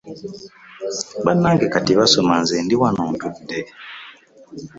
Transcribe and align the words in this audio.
Bannange 1.25 1.65
kati 1.73 1.91
basoma 1.99 2.33
nze 2.41 2.55
ndi 2.65 2.75
wano 2.81 3.03
ntudde. 3.13 3.59